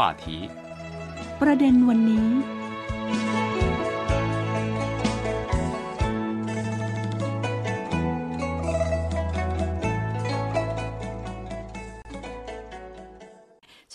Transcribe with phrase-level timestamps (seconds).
[0.00, 0.24] 话题。
[1.40, 2.28] ประเด็นวันนี้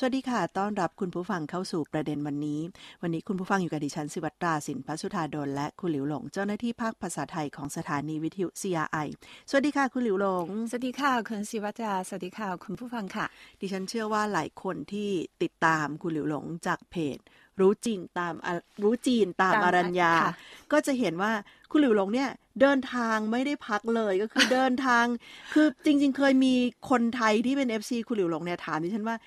[0.05, 2.59] วัสดีค่ะ ต้อนรับคุณผู้ฟังเข้าสู่ประเด็นวันนี้
[3.01, 9.07] วันนี้คุณผู้ฟังอยู่กับดิฉันสิวัตราสินพัสุธาดลและคุณหลิวหลง เจ้าหน้าที่ภาคภาษาไทยของสถานีวิทยุ CRI
[9.49, 13.25] สวัสดีค่ะ คุณหลิวหลง สวัสดีค่ะคุณศิวัตรา สวัสดีค่ะคุณผู้ฟังค่ะ
[13.61, 15.09] ดิฉันเชื่อว่าหลายคนที่
[15.43, 17.17] ติดตามคุณหลิวหลงจากเพจ
[17.59, 20.33] รู้จริงตามอะรู้จีนตามตามอารัญญาค่ะ
[20.71, 21.31] ก็จะเห็นว่า
[21.71, 22.29] คุณหลิวหลงเนี่ย
[22.61, 25.05] เดินทางไม่ได้พักเลยก็คือเดินทาง
[25.53, 26.53] คือจริง ๆ เคยมี
[26.89, 29.17] คนไทยที่เป็น FC คุณหลิวหลงเนี่ยถามดิฉันว่า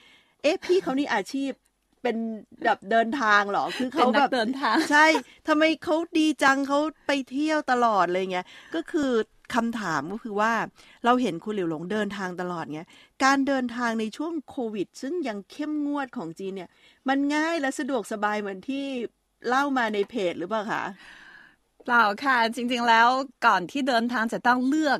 [0.42, 1.52] เอ๊ะพี่เขานี่อาชีพ
[2.02, 2.16] เป็น
[2.64, 5.06] แบบเดินทางเหรอ คือเป็นเขานัแบกบเดินทาง ใช่
[5.48, 9.10] ทำไมเขาดีจังเขาไปเที่ยวตลอดเลยเงี้ย ก็คือ
[9.54, 10.52] คำถามก็คือว่า
[11.04, 12.88] เราเห็นคุณหลิวหลงเดินทางตลอดเงี้ย
[13.24, 16.70] การเดินทางในช่วงโควิด ซึ่งยังเข้มงวดของจีนเนี่ย
[17.08, 18.84] มันง่ายและสะดวกสบายเหมือนที่
[19.48, 20.84] เล่ามาในเพจหรือเปล่าคะ
[21.84, 23.08] เปล่าค่ะ จริง ๆ แล้ว
[23.46, 24.98] ก่อนที่เดินทางจะต้องเลือก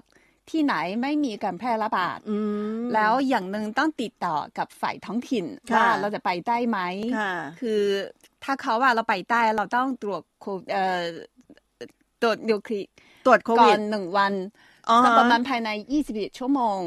[0.50, 2.38] ที่ไหนไม่มีการแพร่ระบาดอื
[2.78, 6.78] มแล้วอย่างหนึ่งต้องติดต่อกับฝ่ายท้องถิ่นค่ะว่าเราจะไปได้ไหม
[7.18, 7.82] ค่ะคือ
[8.44, 11.04] ถ้าเขาว่าเราไปได้เราต้องตรวจโควิดเอ่อ
[12.22, 12.80] ตรวจนิวคลี
[13.26, 14.32] ตรวจโคก่วิอดนหนึ่งวัน
[14.88, 15.69] อ๋อก็ประมาณภายใน
[16.04, 16.80] 21 ชั่วโมง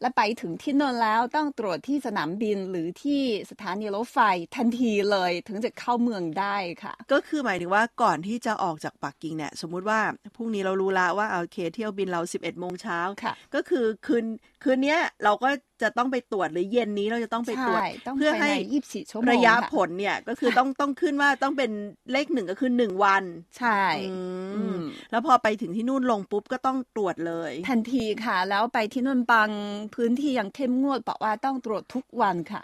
[0.00, 4.18] และไปถึงที่นั่นแล้วต้องตรวจที่สนามบินหรือที่สถานีรถไฟ
[4.56, 10.00] ทันทีเลยถึงจะเข้าเมืองได้ค่ะ ก็คือหมายถึงว่าก่อนที่จะออกจากปักกิ่งเนี่ยสมมุติว่า
[10.36, 14.24] พรุ่งนี้เรารู้ละว่าโอเคเที่ยวบินเรา 11โมงเช้าค่ะก็คือคืน
[14.62, 15.50] คืนเนี้ยเราก็
[15.82, 21.70] จะต้องไปตรวจหรือเย็นนี้เราจะต้องไปตรวจใช่ต้องเพื่อภายให้ใน24ชั่วโมงระยะค่ผลเนี่ยก็คือต้องต้องขึ้นว่าต้องเป็น
[22.12, 23.24] เลขหนึ่งก็คือหนึ่งวัน
[23.56, 23.96] ใช่อื
[24.52, 24.78] อืมม
[25.10, 29.50] แล้วพอไปถึงที่นู่นลงปุ๊บก็ต้องตรวจเลย ทันทีค่ะ แล้วไปที่นู่นบาง
[29.94, 32.62] พื้นที่ยังเข้มงวดบอกว่าต้องตรวจทุกวันค่ะ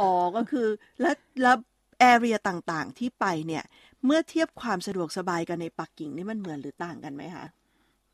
[0.00, 0.66] อ๋อก็คือ
[1.00, 1.56] แล้วแล้ว
[1.98, 3.64] แอเรียต่างๆที่ไปเนี่ย
[4.04, 7.46] เมื่อเทียบความสะดวกสบายกันในปักกิ่งนี่มันเหมือนหรือต่างกันไหมคะ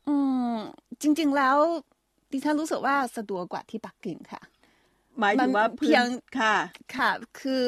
[0.05, 0.09] อื
[0.51, 0.53] ม
[1.01, 1.57] จริง ๆแล้ว
[2.31, 4.41] ดิฉันรู้สึกว่าสะดวกกว่าที่ปักกิ่งค่ะ
[5.19, 6.05] หมายถึงว่ามันเพีพื้นยง
[6.39, 6.55] ค่ะ
[6.95, 7.65] ค่ะ คือ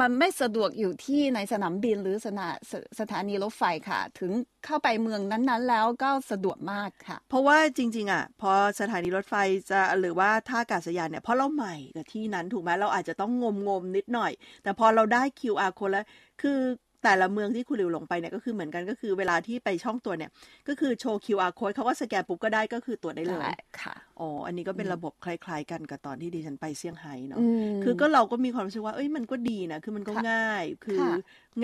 [0.00, 4.32] มันไม่สะดวกอยู่ที่ในสนามบินหรือสนาสสถานีรถไฟค่ะ ถึง
[4.64, 9.34] เข้าไปเมืองนั้นๆ แล้วก็สะดวกมากค่ะ เพราะว่าจริง ๆ อะ พอสถานีรถไฟ
[9.70, 16.06] จะหรือว่าท่าอากาศยานเนี่ยเพราะเราใหม่กับที่นั้นถูกไหมเราอาจจะต้องงมงมๆนิดหน่อย แต่พอเราได้ QR code แล้ว
[16.42, 16.58] คือ
[17.04, 20.30] แต่ละเมืองที่คุณหลิวหลงไปเนี่ยก็คือเหมือนกันก็คือเวลาที่ไปช่องตัวจเนี่ย
[20.68, 27.46] ก็คือโชว์ QR code เขาก็สแกนปุ๊บก็ได้ก็คือตรวจได้เลยได้ค่ะอ๋ออันนี้ก็เป็นระบบคล้าย ๆ กันกับตอนที่ดิฉันไปเซี่ยงไฮ้เนาะอื
[27.78, 31.14] มคือก็เราก็มีความรู้สึกว่าเอ้ยมันก็ดีนะคือมันก็ค่ะง่ายคือค่ะ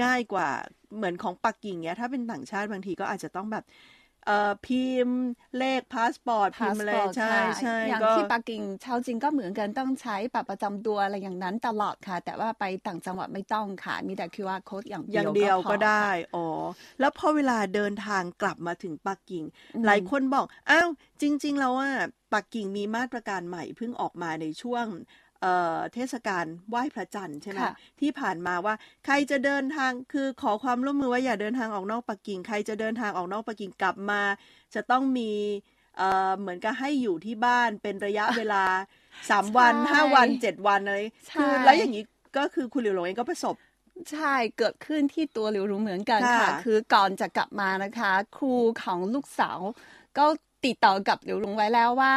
[0.02, 0.48] ง่ายกว่า
[0.96, 3.64] เหมือนของปักกิ่งเนี้ยถ้าเป็นต่างชาติบางทีก็อาจจะต้องแบบ
[4.28, 5.20] เอ่อพิมพ์
[5.58, 16.46] เลขพาสปอร์ตพิมพ์อะไร passport ใช่ค่ะใช่อย่างก็ที่ปักกิ่งชาวจีนก็เหมือนกันต้องใช้บัตรประจำตัวอะไรอย่างนั้นตลอดค่ะ แต่ว่าไปต่างจังหวัดไม่ต้องค่ะ มีแต่ QR code อย่างเดียวพอก็ได้ค่ะอ๋อ
[17.00, 19.44] แล้วพอเวลาเดินทางกลับมาถึงปักกิ่ง
[19.74, 20.88] อืมหลายคนบอก อ้าว
[21.22, 21.90] จริง ๆ แล้วว่า
[22.32, 24.86] ปักกิ่งมีมาตรการใหม่เพิ่งออกมาในช่วง
[25.42, 34.20] เอ่อเทศกาลไหว้พระจันทร์ใช่ไหมค่ะที่ผ่านมาว่าใครจะเดินทางคือขอความร่วมมือว่าอย่าเดินทางออกนอกปักกิ่ง ใครจะเดินทางออกนอกปักกิ่งกลับมา
[34.74, 35.32] จะต้องมี
[35.96, 38.64] เอ่อเหมือนกับให้อยู่ที่บ้านเป็นระยะเวลา
[39.30, 42.04] สามวันใช่ห้าวันเจ็ดวันอะไรใช่คือแล้วอย่างนี้
[42.36, 43.54] ก็คือคุณหลิวหลงเองก็ประสบ
[44.12, 49.58] ใช่เกิดขึ้นที่ตัวหลิวรู้เหมือนกันค่ะค่ะคือก่อนจะกลับมานะคะ ครูของลูกสาว
[50.18, 50.24] ก็
[50.66, 52.14] ติดต่อกับหลิวลุงไว้แล้วว่า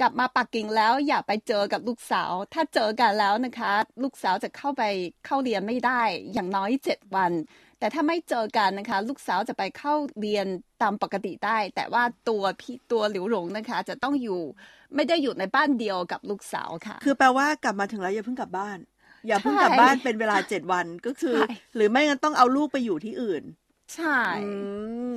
[0.00, 4.82] กลับมาปักกิ่งแล้วอย่าไปเจอกับลูกสาว ถ้าเจอกันแล้วนะคะ ลูกสาวจะเข้าไป
[5.26, 6.02] เข้าเรียนไม่ได้
[6.32, 7.32] อย่างน้อยเจ็ดวัน
[7.78, 10.46] แต่ถ้าไม่เจอกันนะคะ ลูกสาวจะไปเข้าเรียน
[10.82, 14.40] ตามปกติได้ แต่ว่าตัวพี่ตัวหลิวหลงนะคะ จะต้องอยู่
[14.94, 18.78] ไม่ได้อยู่ในบ้านเดียวกับลูกสาวค่ะ คือแปลว่ากลับมาถึงแล้วอย่าเพิ่งกลับบ้าน
[19.26, 21.44] อย่าเพิ่งใช่กลับบ้านเป็นเวลาเจ็ดวันก็คือใช่
[21.74, 23.42] หรือไม่งั้นต้องเอาลูกไปอยู่ที่อื่น
[23.94, 24.40] ใช่อื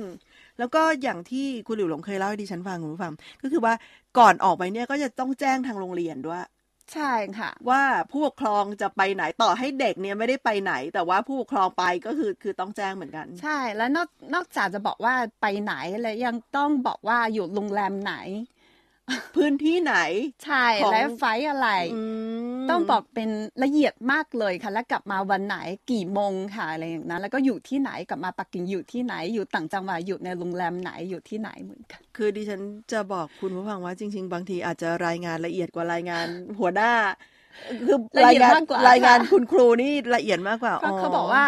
[0.60, 3.12] แล้วก็อย่างที่คุณหลิวหลงเคยเล่าให้ดิฉันฟังคุณผู้ฟัง
[3.42, 3.74] ก็คือว่า
[4.18, 6.44] ก่อนออกไปเนี่ยก็จะต้องแจ้งทางโรงเรียนด้วย
[6.92, 18.14] ใช่ค่ะ ว่าผู้ปกครองจะไปไหนต่อให้เด็กเนี่ยไม่ได้ไปไหน แต่ว่าผู้ปกครองไปก็คือคือต้องแจ้งเหมือนกัน ใช่แล้วนอกนอกจากจะบอกว่าไปไหนแล้วยังต้องบอกว่าอยู่โรงแรมไหน
[19.36, 19.96] พื้นที่ไหน
[20.44, 22.02] ใช่ของและไฟล์อะไรอื
[22.59, 23.30] มต้องบอกเป็น
[23.62, 25.56] ละเอียดมากเลยค่ะ แล้วกลับมาวันไหน
[25.90, 32.60] กี่โมงค่ะอะไรอย่างนั้น แล้วก็อยู่ที่ไหนกลับมาปักกิ่งอยู่ที่ไหนอยู่ต่างจังหวัดอยู่ในโรงแรมไหนอยู่ที่ไหนเหมือนกันคือดิฉัน
[32.92, 36.26] จะบอกคุณผู้ฟังว่าจริง ๆ บางทีอาจจะรายงานละเอียดกว่ารายงาน
[36.58, 36.92] หัวหน้า
[37.86, 41.44] คือละรายเอียดงานมากกว่ารายงานค่ะคุณครูนี่ละเอียดมากกว่าเพราะเขาบอกว่า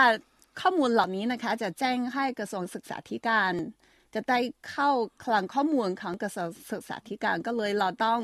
[0.61, 3.53] ข้อมูลเหล่านี้นะคะ จะแจ้งให้กระทรวงศึกษาธิการ
[4.15, 4.39] จะได้
[4.71, 4.91] เข้า
[5.25, 8.21] คลังข้อมูลของกระทรวงศึกษาธิการก็เลยเราต้อง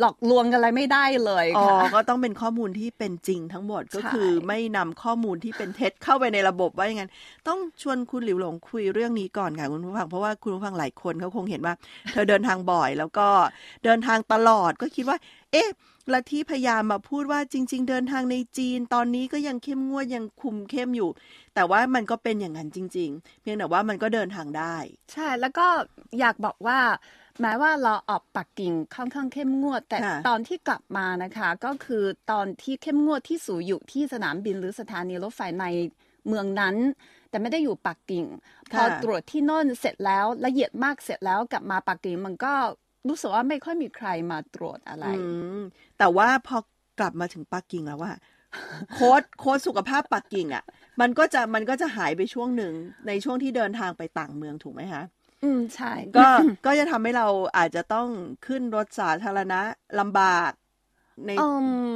[0.00, 7.10] หลอกลวงอะไรไม่ได้เลยอ๋อค่ะก็ต้องเป็นข้อมูลที่เป็นจริงทั้งหมดก็ใช่คือไม่นำข้อมูลที่เป็นเท็จเข้าไปในระบบว่าอย่างนั้น
[7.48, 11.74] ต้องชวนคุณหลิวหลงคุยเรื่องนี้ก่อนค่ะคุณผู้ฟังเพราะว่าคุณผู้ฟังหลายคนเขาคงเห็นว่า
[12.12, 13.28] เธอเดินทางบ่อย แล้วก็
[13.84, 15.16] เดินทางตลอดก็คิดว่า
[15.52, 15.70] เอ๊ะ
[16.10, 21.10] และที่พยายามมาพูดว่าจริง ๆ เดินทางในจีนตอนนี้ก็ยังเข้มงวดยังคุมเข้มอยู่
[21.54, 24.76] แต่ว่ามันก็เป็นอย่างนั้นจริง ๆ เพียงแต่ว่ามันก็เดินทางได้
[25.12, 25.66] ใช่แล้วก็
[26.20, 26.78] อยากบอกว่า
[27.40, 35.66] แม้ว่าเราออกปักกิ่งค่อนข้างเข้มงวด แต่ค่ะตอนที่กลับมานะคะ ก็คือตอนที่เข้มงวดที่สูอยู่ที่สนามบินหรือสถานีรถไฟใน
[36.28, 36.76] เมืองนั้น
[37.30, 38.24] แต่ไม่ได้อยู่ปักกิ่ง
[38.72, 42.52] พอตรวจที่โน่นเสร็จแล้วละเอียดมากเสร็จแล้วกลับมาปักกิ่งมันก็
[43.08, 45.14] รู้สึกว่าไม่ค่อยมีใครมาตรวจอะไรอื
[45.58, 45.60] ม
[45.98, 46.56] แต่ว่าพอ
[47.00, 48.12] กลับมาถึงปักกิ่งแล้วว่า
[48.94, 50.64] โค้ดโค้ดสุขภาพปักกิ่งอะ
[51.00, 52.74] มันก็จะมันก็จะหายไปช่วงหนึ่ง
[53.06, 55.02] ในช่วงที่เดินทางไปต่างเมืองถูกไหมคะ
[55.42, 56.28] อืมใช่ ก็
[56.66, 58.08] ก็จะทำให้เราอาจจะต้อง
[58.46, 59.60] ขึ้นรถสาธารณะ
[60.00, 60.50] ลำบาก
[61.26, 61.46] ในอื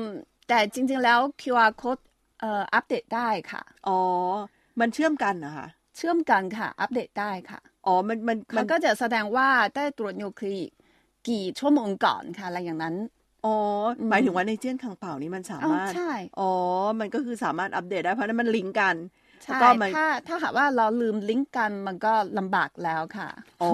[0.00, 0.02] ม
[0.48, 2.02] แต่จริง ๆ แล้ว QR code
[2.40, 4.00] เอ่ออัปเดตได้ค่ะ อ๋อ
[4.80, 5.66] มันเชื่อมกันนะคะ
[5.96, 10.70] เชื่อมกันค่ะ อัปเดตได้ค่ะ อ๋อ มันมันมัมันนก็จะแสดงว่าได้ตรวจนิวคลีก
[11.28, 12.96] กี่ชั่วโมงก่อนค่ะ อะไรอย่างนั้น
[13.44, 13.54] อ๋อ
[13.98, 16.50] อมหมายถึงว่าในเจี้ยนคังเป่านี้มันสาอ้าวมารถ ใช่ อ๋อ
[17.00, 23.28] มันก็คือสามารถอัปเดตได้เพราะนั้นมันลิงก์กันแล้ว ใช่ก็มันถ้าถ้าหากว่าเราลืมลิงก์กันมันก็ลำบากแล้วค่ะ
[23.62, 23.72] อ๋อ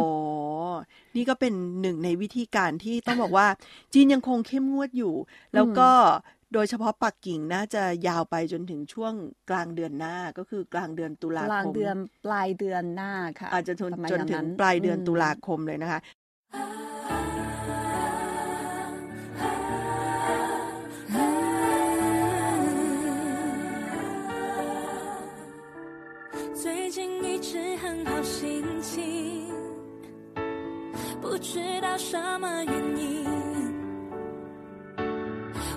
[1.16, 3.46] นี่ก็เป็นหนึ่งในวิธีการที่ต้องบอกว่า
[3.92, 5.14] จีนยังคงเข้มงวดอยู่
[5.54, 5.90] แล้วก็
[6.52, 9.14] โดยเฉพาะปักกิ่งน่าจะยาวไปจนถึงช่วง
[9.50, 16.00] กลางเดือนหน้าก็คือกลางเดือนตุลากลางคมเดือนปลายเดือนหน้าค่ะ อาจจะจนประมาณจนอย่างถึนั้งนปลายเดือนอืมตุลาคมเลยนะคะ
[31.42, 33.24] 不知道什么原因。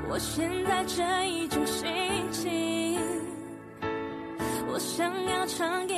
[0.08, 1.88] 我现在这一种心
[2.32, 3.02] 情，
[4.68, 5.95] 我想要唱给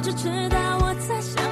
[0.00, 1.49] 我只知道我在想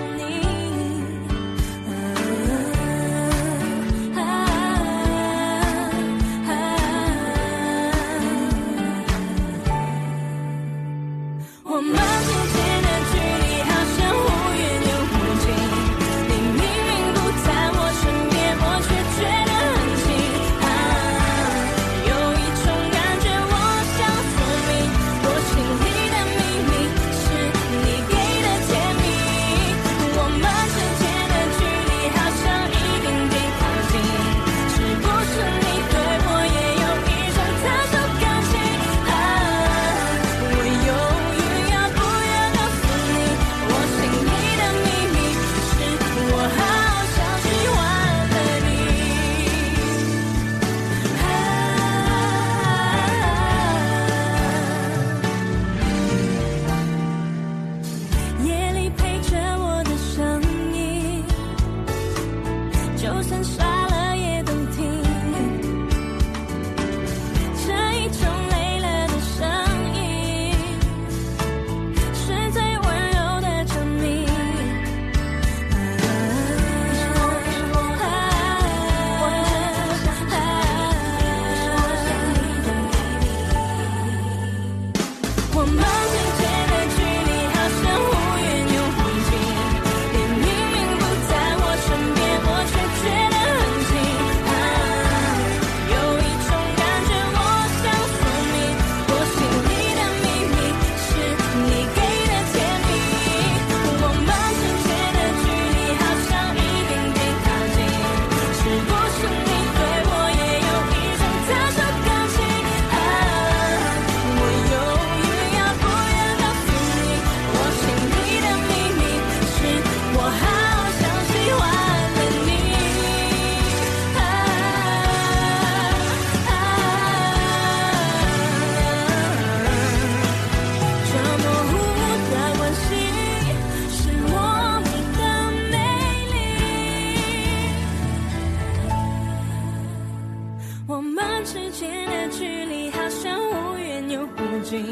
[141.45, 144.85] 之间的距离好像忽远又忽近。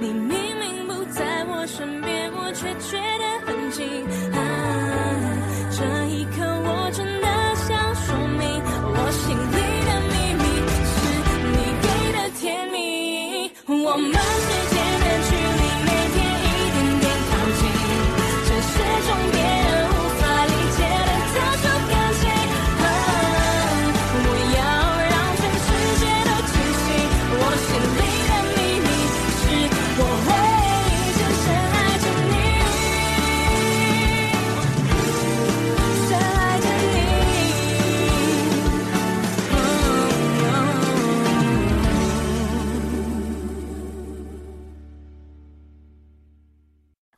[0.00, 0.28] 你明
[0.58, 4.45] 明不在我身边我却觉得很近。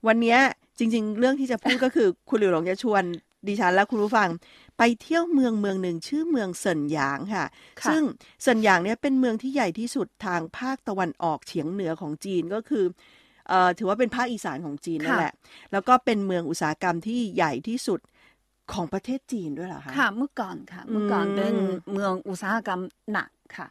[0.09, 0.39] วันเนี้ย
[0.79, 3.03] จริง ๆ เรื่องที่จะพูดก็คือคุณหลิวหลงจะชวน
[3.49, 4.29] ดิฉันและคุณผู้ฟัง
[4.79, 7.47] ไปเที่ยวเมืองเมืองหนึ่งชื่อเมืองเซินหยางค่ะ
[7.81, 8.03] ค่ะซึ่ง
[8.43, 12.85] เซินหยางเนี่ยเป็นเมืองที่ใหญ่ที่สุดทางภาคตะวันออกเฉียงเหนือของจีนก็คือ
[13.49, 15.33] เอ่อถือว่าเป็นภาคอีสานของจีนนั่นแหละ
[15.73, 18.01] แล้วก็เป็นเมืองอุตสาหกรรมที่ใหญ่ที่สุด
[18.73, 21.55] ของประเทศจีนด้วยเหรอคะค่ะ เมื่อก่อนค่ะ เมื่อก่อนอืมเป็น
[21.93, 22.81] เมืองอุตสาหกรรม
[23.13, 23.67] หนักค่ะ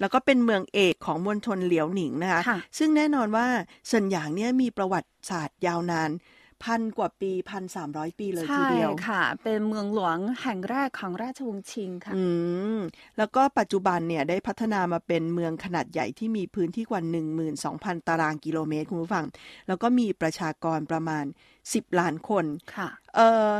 [0.00, 3.46] แล้วก็เป็นเมืองเอกของมณฑลเหลียวหนิงนะคะค่ะซึ่งแน่นอนว่า
[3.86, 6.12] เซินหยางเนี่ยมีประวัติศาสตร์ยาวนาน
[6.64, 12.24] พันกว่าปีพันสามร้อยปีเลยทีใช่เดียวค่ะ เป็นเมืองหลวงแห่งแรกของราชวงศ์ชิงค่ะ อื
[12.76, 12.78] ม
[13.18, 17.02] แล้วก็ปัจจุบันเนี่ยได้พัฒนามาเป็นเมืองขนาดใหญ่ที่มีพื้นที่กว่า
[17.54, 19.24] 12,000 ตารางกิโลเมตรคุณผู้ฟัง
[19.68, 21.24] แล้วก็มีประชากรประมาณ
[21.62, 22.44] 10 ล้านคน
[22.76, 23.50] ค่ะ เออ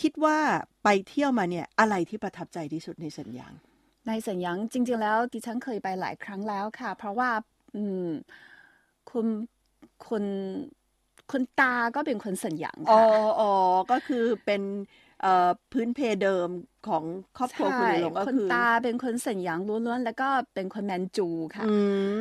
[0.00, 0.38] คิดว่า
[0.84, 3.52] ไปเที่ยวมาเนี่ยอะไรที่ประทับใจที่สุดในสัญญาง
[4.06, 7.30] ในสัญญางจริง ๆ แล้วดิฉันเคยไปหลายครั้งแล้วค่ะ เพราะว่า
[7.74, 8.06] อืม
[9.10, 9.26] คุณ
[10.06, 10.24] คุณ
[11.30, 13.04] คุณตาก็เป็นคนสัญญางค่ะ
[13.40, 13.52] อ๋อ
[13.90, 14.62] ก็คือเป็น
[15.72, 16.48] พื้นเพเดิม
[16.88, 17.04] ของ
[17.38, 21.74] ครอบครัวคุณหลิวหลงก็คุณคือตาเป็นคนสัญญางล้วนๆแล้วก็เป็นคนแมนจูค่ะอื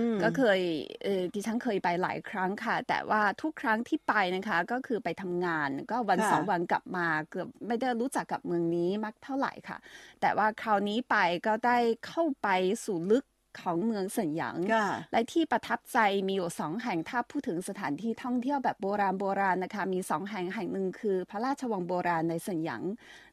[0.10, 0.60] มก็เคย
[1.04, 9.78] เออดิฉันเคยไปหลายครั้งค่ะ แต่ว่าทุกครั้งที่ไปนะคะ ก็คือไปทำงานก็วันค่ะสองวันกลับมาเกือบไม่ได้รู้จักกับเมืองนี้มากเท่าไหร่ค่ะ
[10.22, 11.16] แต่ว่าคราวนี้ไป
[11.48, 12.48] ก็ได้เข้าไป
[12.86, 13.26] สู่ลึก
[13.60, 15.98] ของเมืองเสินหยางค่ะและที่ประทับใจ
[16.28, 22.84] มีอยู่สองแห่งถ้าพูดถึงสถานที่ท่องเที่ยวแบบโบราณโบราณนะคะ มีสองแห่งแห่งหนึ่งคือพระราชวังโบราณในเสินหยาง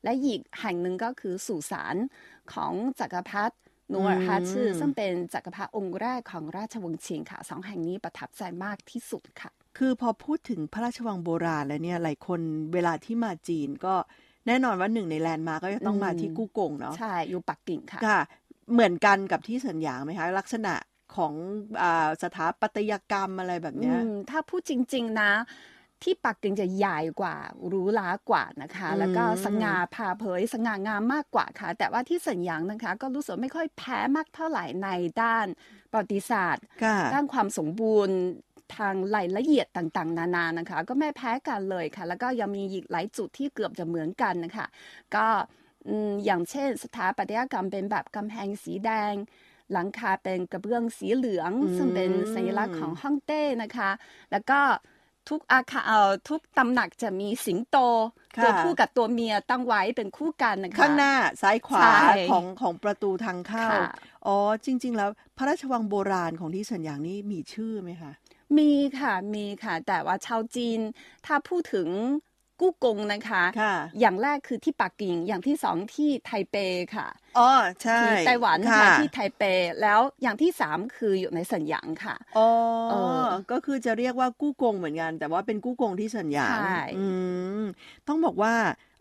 [0.05, 1.97] และอีกแห่งหนึ่งก็คือสุสาน
[2.53, 3.55] ของจักรพรรดิ
[3.93, 12.41] นูร์ฮัตชื่ออืมซึ่งเป็นจักรพรรดิองค์แรกของราชวงศ์ชิงค่ะสองแห่งนี้ประทับใจมากที่สุดค่ะ คือพอพูดถึงพระราชวังโบราณแล้วเนี่ยหลายคน
[12.75, 13.95] เวลาที่มาจีนก็
[14.47, 18.21] แน่นอนว่าหนึ่งในแลนด์มาร์กก็จะต้องมาอืมที่กู้กงเนาะใช่ อยู่ปักกิ่งค่ะค่ะ
[18.73, 20.75] เหมือนกันกับที่เสินหยางไหมคะลักษณะ
[21.17, 21.35] ของ
[21.83, 25.33] อาสถาปัตยกรรมอะไรแบบเนี้ยอืมถ้าพูดจริง ๆนะ
[26.03, 34.89] ที่ปักกิ่งจะใหญ่กว่าหรูหรากว่านะคะอืมแล้วก็สง่าผ่าเผยสง่างามมากกว่าค่ะ แต่ว่าที่เสินหยางนะคะ ก็รู้สึกไม่ค่อยแพ้มากเท่าไหร่ใน
[35.23, 35.47] ด้าน
[35.91, 38.17] ประวัติศาสตร์ค่ะด้านความสมบูรณ์
[38.77, 44.67] ทางรายละเอียดต่างๆ นานานะคะ ก็ไม่แพ้กันเลยค่ะ แล้วก็ยังมีอีกหลายจุดที่เกือบจะเหมือนกันนะคะ
[45.15, 45.27] ก็
[45.89, 49.15] อืมอย่างเช่น สถาปัตยกรรมเป็นแบบกำแพงสีแดง
[49.73, 53.91] หลังคาเป็นกระเบื้องสีเหลืองอืมซึ่งเป็นสัญลักษณ์ของฮ่องเต้นะคะ
[54.31, 54.61] แล้วก็
[55.29, 57.77] ทุกอาคารเอ่อทุกตำหนักจะมีสิงโต
[58.37, 63.87] ค่ะตัวผู้กับตัวเมียตั้งไว้เป็นคู่กันนะคะข้างหน้าซ้ายขวาใช่ของของประตูทางเข้าค่ะ
[64.27, 68.13] อ๋อ จริง ๆ แล้วพระราชวังโบราณของที่เสินหยางนี่มีชื่อไหมคะ
[68.59, 70.81] มีค่ะ มีค่ะ แต่ว่าชาวจีน
[71.27, 71.89] ถ้าพูดถึง
[72.63, 76.57] กู้กงนะคะค่ะอย่างแรกคือที่ปักกิ่ง อย่างที่สองที่ไทเป
[76.97, 77.51] ค่ะ อ๋อ
[77.83, 79.43] ใช่ที่ไต้หวันค่ะค่ะที่ไทเป
[79.83, 82.49] แล้วอย่างที่สามคืออยู่ในสัญญางค่ะ อ๋อ
[82.91, 82.95] เอ
[83.27, 87.07] อก็คือจะเรียกว่ากู้กงเหมือนกัน แต่ว่าเป็นกู้กงที่เสินหยางใช่อื
[87.63, 87.65] ม
[88.09, 88.55] ต้องบอกว่า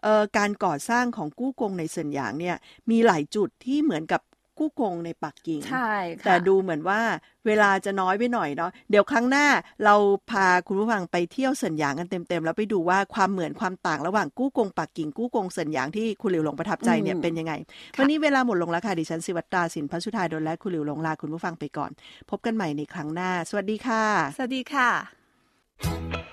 [0.04, 2.58] เอ่อการก่อสร้างของกู้กงในเสินหยางเนี่ย
[2.92, 4.22] มีหลายจุดที่เหมือนกับ
[4.62, 5.92] กู้กงในปักกิ่ง ใช่
[6.22, 7.00] ค่ะแต่ดูเหมือนว่า
[7.48, 9.46] เวลาจะน้อยไปหน่อยเนาะ เดี๋ยวครั้งหน้า
[9.86, 9.96] เรา
[10.32, 17.54] พาคุณผู้ฟังไปเที่ยวเสินหยางกันเต็มๆ แล้วไปดูว่าความเหมือนความต่างระหว่างกู้กงปักกิ่งกู้กงเสินหยางที่คุณหลิวหลงประทับใจเนี่ยอืมเป็นยังไง
[17.98, 21.92] วันนี้เวลาหมดลงแล้วค่ะดิฉันสิวัตราสินพัชุธาดลและคุณหลิวหลงลาคุณผู้ฟังไปก่อน
[22.30, 24.04] พบกันใหม่ในครั้งหน้า สวัสดีค่ะ
[24.36, 26.31] สวัสดีค่ะ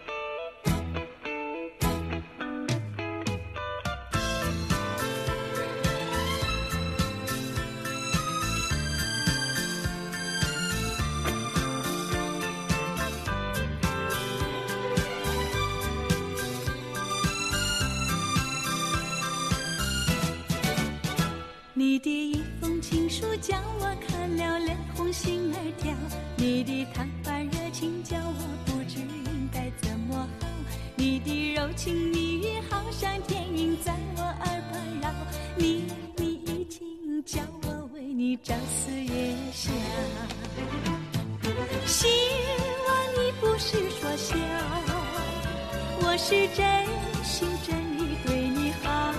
[46.30, 46.84] 是真
[47.24, 49.14] 心真意对你好。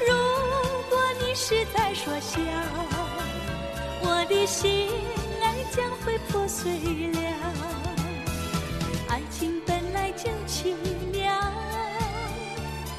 [0.00, 0.12] 如
[0.90, 2.40] 果你是在说笑，
[4.00, 4.90] 我的心
[5.40, 6.72] 爱将会破碎
[7.12, 7.20] 了。
[9.10, 10.74] 爱情本来就奇
[11.12, 11.32] 妙，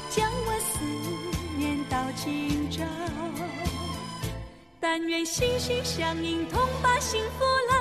[0.08, 0.82] 将我思
[1.58, 2.84] 念到今朝。
[4.80, 7.76] 但愿心心相印，同把幸福来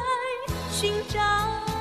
[0.69, 1.72] 寻找。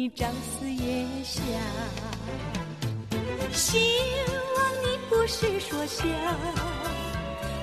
[0.00, 1.44] 你朝思夜想。
[3.52, 3.98] 希
[4.56, 6.06] 望你不是说笑，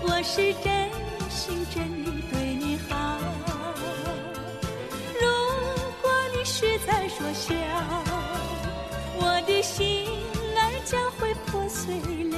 [0.03, 0.87] 我是真
[1.31, 3.17] 心真意对你好。
[5.19, 5.25] 如
[6.03, 7.55] 果你是在说笑，
[9.15, 10.05] 我的心
[10.55, 11.95] 儿将会破碎
[12.29, 12.37] 了。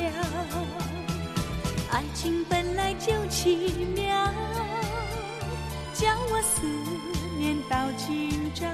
[1.92, 4.34] 爱情本来就奇妙，
[5.94, 6.66] 将我思
[7.38, 8.66] 念到今朝。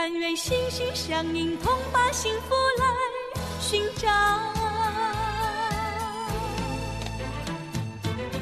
[0.00, 2.86] 但愿心心相印，同把幸福来
[3.60, 4.08] 寻找。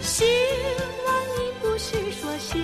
[0.02, 0.26] 希
[1.06, 2.58] 望你不是说笑，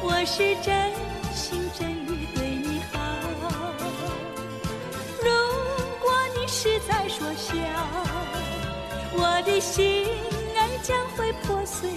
[0.00, 0.90] 我是真
[1.34, 2.98] 心真意对你好。
[5.22, 5.28] 如
[6.00, 7.52] 果你是在说笑，
[9.12, 10.06] 我的心
[10.56, 11.90] 儿将会破碎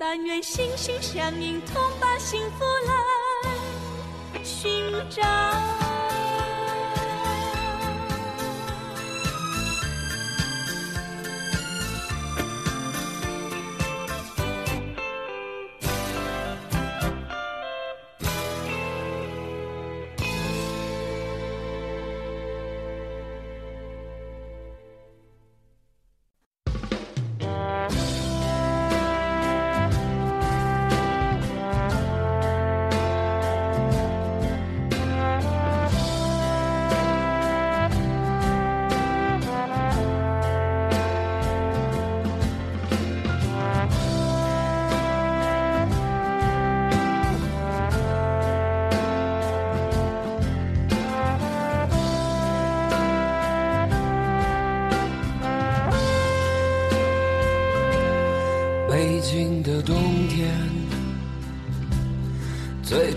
[0.00, 5.89] 但愿心心相印，同把幸福来寻找。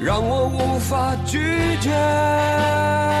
[0.00, 1.38] 让我无法拒
[1.80, 3.17] 绝。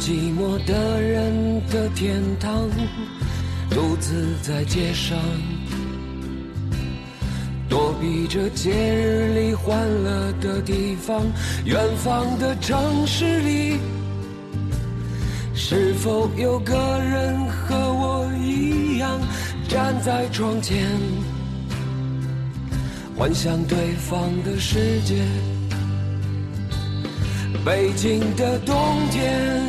[0.00, 2.68] 寂寞的人的天堂。
[3.68, 5.16] 独自在街上，
[7.68, 11.22] 躲避着节日里欢乐的地方。
[11.66, 13.78] 远方的城市里，
[15.54, 19.20] 是否有个人和我一样
[19.68, 20.88] 站在窗前？
[23.16, 25.22] 幻想对方的世界。
[27.62, 28.74] 北京的冬
[29.10, 29.68] 天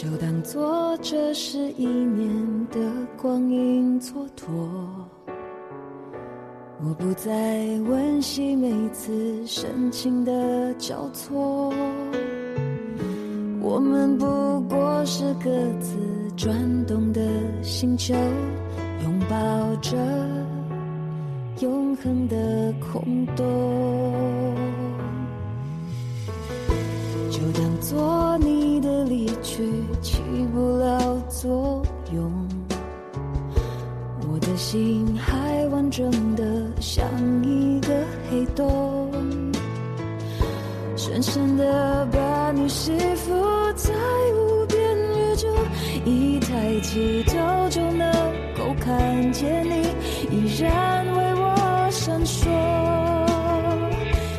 [0.00, 2.80] 就当做这是一年的
[3.18, 4.48] 光阴蹉跎，
[6.82, 7.28] 我不再
[7.86, 11.70] 温习每次深情的交错，
[13.60, 14.24] 我们不
[14.70, 15.98] 过是各自
[16.34, 17.20] 转动的
[17.62, 18.14] 星球，
[19.02, 19.98] 拥抱着
[21.60, 23.44] 永恒的空洞。
[27.30, 28.69] 就当做你
[29.10, 29.68] 离去
[30.00, 30.22] 起
[30.54, 31.82] 不了作
[32.14, 32.30] 用，
[34.30, 36.44] 我的心还完整的
[36.80, 37.04] 像
[37.42, 37.88] 一个
[38.30, 39.10] 黑洞，
[40.94, 43.34] 深深的把你吸附
[43.74, 43.92] 在
[44.32, 45.48] 无边宇宙，
[46.04, 47.34] 一抬起头
[47.68, 48.12] 就能
[48.56, 49.88] 够看见你，
[50.30, 52.48] 依然为我闪烁，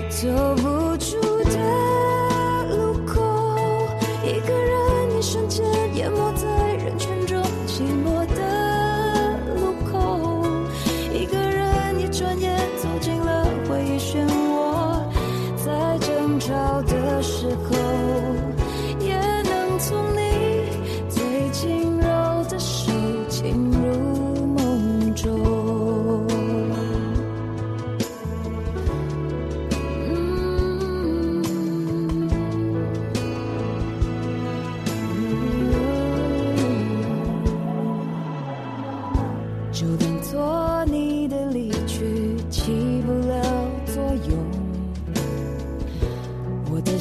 [0.10, 0.30] 走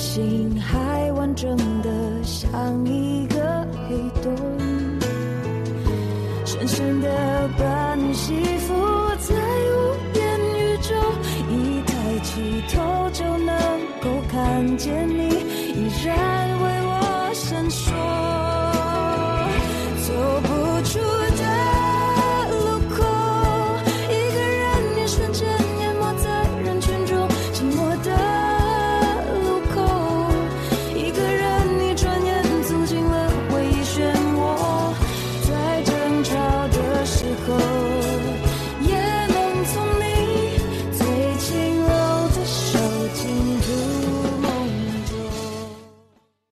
[0.00, 2.50] 心还完整的像
[2.86, 4.34] 一个黑洞。
[6.46, 8.74] 深深的把你吸附
[9.18, 10.94] 在无边宇宙
[11.50, 13.54] 一抬起头就能
[14.00, 15.29] 够看见你。